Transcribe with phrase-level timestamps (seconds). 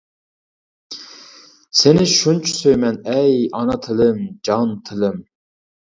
[1.81, 5.25] سېنى شۇنچە سۆيىمەن ئەي ئانا تىلىم جان تىلىم!